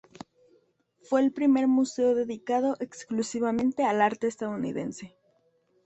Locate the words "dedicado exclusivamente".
2.15-3.83